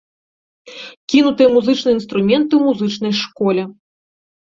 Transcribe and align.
Кінутыя 1.15 1.49
музычныя 1.57 1.95
інструменты 1.99 2.51
ў 2.55 2.61
музычнай 2.73 3.13
школе. 3.25 3.63